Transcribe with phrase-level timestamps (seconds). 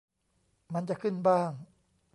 [0.73, 1.51] มันจะขึ้นบ้าง